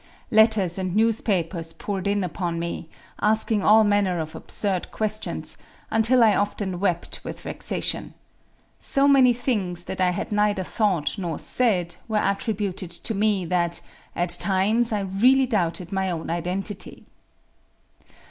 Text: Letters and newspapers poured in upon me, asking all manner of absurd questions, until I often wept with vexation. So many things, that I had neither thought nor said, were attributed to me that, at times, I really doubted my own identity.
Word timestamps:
Letters 0.31 0.79
and 0.79 0.95
newspapers 0.95 1.73
poured 1.73 2.07
in 2.07 2.23
upon 2.23 2.57
me, 2.57 2.89
asking 3.21 3.61
all 3.61 3.83
manner 3.83 4.17
of 4.17 4.33
absurd 4.33 4.89
questions, 4.91 5.59
until 5.91 6.23
I 6.23 6.33
often 6.33 6.79
wept 6.79 7.19
with 7.23 7.41
vexation. 7.41 8.15
So 8.79 9.07
many 9.07 9.31
things, 9.31 9.83
that 9.83 10.01
I 10.01 10.09
had 10.09 10.31
neither 10.31 10.63
thought 10.63 11.19
nor 11.19 11.37
said, 11.37 11.97
were 12.07 12.17
attributed 12.17 12.89
to 12.89 13.13
me 13.13 13.45
that, 13.45 13.79
at 14.15 14.29
times, 14.31 14.91
I 14.91 15.01
really 15.01 15.45
doubted 15.45 15.91
my 15.91 16.09
own 16.09 16.31
identity. 16.31 17.05